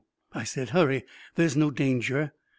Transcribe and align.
"I 0.41 0.45
said." 0.45 0.69
Hurry! 0.71 1.05
There's 1.35 1.55
no 1.55 1.69
dan 1.69 2.01
ger!" 2.01 2.33